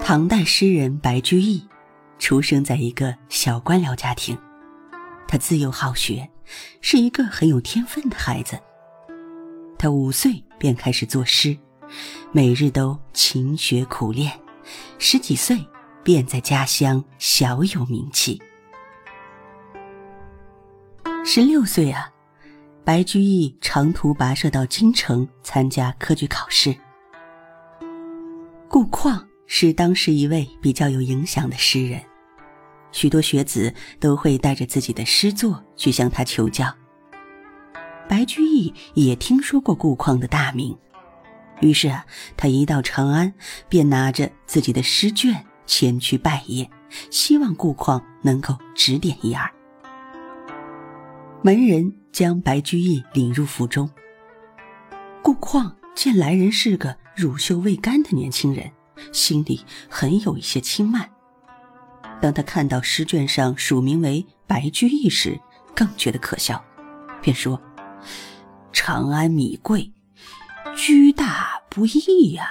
[0.00, 1.66] 唐代诗人白居易，
[2.18, 4.38] 出生在一个小官僚家庭。
[5.26, 6.28] 他自幼好学，
[6.80, 8.58] 是一个很有天分的孩子。
[9.78, 11.56] 他五岁便开始作诗，
[12.30, 14.30] 每日都勤学苦练，
[14.98, 15.58] 十几岁
[16.02, 18.40] 便在家乡小有名气。
[21.24, 22.12] 十六岁啊，
[22.84, 26.76] 白居易长途跋涉到京城参加科举考试。
[28.68, 32.02] 顾况是当时一位比较有影响的诗人，
[32.90, 36.74] 许多学子都会带着自己的诗作去向他求教。
[38.08, 40.76] 白居易也听说过顾况的大名，
[41.60, 42.04] 于是啊，
[42.36, 43.32] 他一到长安，
[43.68, 46.68] 便拿着自己的诗卷前去拜谒，
[47.12, 49.48] 希望顾况能够指点一二。
[51.44, 53.88] 门人将白居易领入府中，
[55.22, 56.96] 顾况见来人是个。
[57.14, 58.68] 乳臭未干的年轻人，
[59.12, 61.10] 心里很有一些轻慢。
[62.20, 65.38] 当他看到诗卷上署名为白居易时，
[65.74, 66.64] 更觉得可笑，
[67.20, 67.60] 便说
[68.72, 69.92] ：“长安米贵，
[70.76, 72.50] 居大不易呀，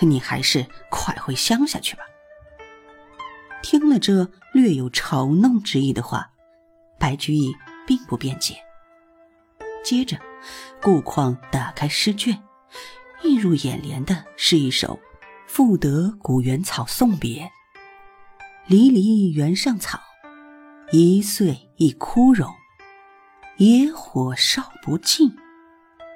[0.00, 2.02] 你还是快回乡下去吧。”
[3.62, 6.30] 听了这略有嘲弄之意的话，
[6.98, 7.54] 白居易
[7.86, 8.56] 并不辩解。
[9.84, 10.18] 接着，
[10.82, 12.42] 顾况打开诗卷。
[13.22, 14.98] 映入眼帘的是一首
[15.54, 17.44] 《赋得古原草送别》
[18.66, 20.00] ：“离离原上草，
[20.90, 22.52] 一岁一枯荣。
[23.58, 25.32] 野火烧不尽，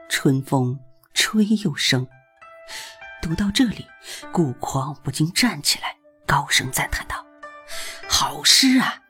[0.08, 0.80] 春风
[1.14, 2.04] 吹又生。”
[3.22, 3.86] 读到这里，
[4.32, 7.24] 顾况不禁站起来，高声赞叹道
[8.10, 9.00] ：“好诗啊！”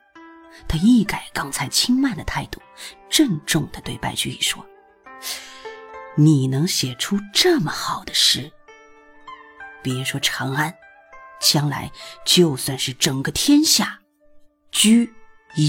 [0.69, 2.61] 他一改刚才轻慢的态度，
[3.09, 4.63] 郑重的对白居易说。
[6.15, 8.51] 你能写出这么好的诗，
[9.81, 10.73] 别说长安，
[11.39, 11.91] 将来
[12.25, 13.99] 就算是整个天下，
[14.71, 15.13] 居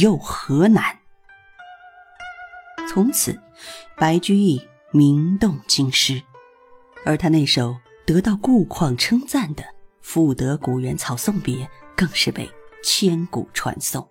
[0.00, 0.98] 又何难？
[2.88, 3.40] 从此，
[3.96, 4.60] 白居易
[4.90, 6.22] 名动京师，
[7.04, 9.62] 而他那首得到顾况称赞的
[10.00, 11.56] 《赋得古原草送别》，
[11.94, 12.50] 更是被
[12.82, 14.08] 千古传颂。